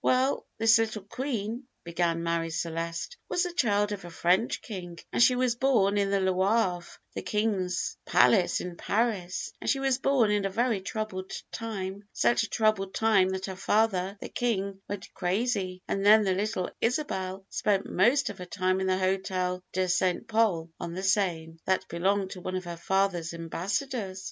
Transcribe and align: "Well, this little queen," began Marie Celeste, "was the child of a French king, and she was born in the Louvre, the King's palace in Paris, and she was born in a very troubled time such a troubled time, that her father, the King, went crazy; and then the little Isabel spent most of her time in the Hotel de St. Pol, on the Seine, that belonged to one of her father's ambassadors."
"Well, 0.03 0.47
this 0.57 0.79
little 0.79 1.03
queen," 1.03 1.67
began 1.83 2.23
Marie 2.23 2.49
Celeste, 2.49 3.17
"was 3.29 3.43
the 3.43 3.53
child 3.53 3.91
of 3.91 4.03
a 4.03 4.09
French 4.09 4.63
king, 4.63 4.97
and 5.13 5.21
she 5.21 5.35
was 5.35 5.53
born 5.53 5.95
in 5.95 6.09
the 6.09 6.19
Louvre, 6.19 6.87
the 7.13 7.21
King's 7.21 7.95
palace 8.03 8.61
in 8.61 8.77
Paris, 8.77 9.53
and 9.61 9.69
she 9.69 9.77
was 9.79 9.99
born 9.99 10.31
in 10.31 10.43
a 10.43 10.49
very 10.49 10.81
troubled 10.81 11.31
time 11.51 12.03
such 12.13 12.41
a 12.41 12.49
troubled 12.49 12.95
time, 12.95 13.29
that 13.29 13.45
her 13.45 13.55
father, 13.55 14.17
the 14.19 14.29
King, 14.29 14.81
went 14.89 15.13
crazy; 15.13 15.83
and 15.87 16.03
then 16.03 16.23
the 16.23 16.33
little 16.33 16.71
Isabel 16.81 17.45
spent 17.51 17.85
most 17.85 18.31
of 18.31 18.39
her 18.39 18.45
time 18.45 18.81
in 18.81 18.87
the 18.87 18.97
Hotel 18.97 19.63
de 19.71 19.87
St. 19.87 20.27
Pol, 20.27 20.71
on 20.79 20.95
the 20.95 21.03
Seine, 21.03 21.57
that 21.65 21.87
belonged 21.89 22.31
to 22.31 22.41
one 22.41 22.55
of 22.55 22.63
her 22.65 22.75
father's 22.75 23.35
ambassadors." 23.35 24.19